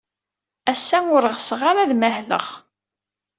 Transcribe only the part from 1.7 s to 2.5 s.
ad mahleɣ.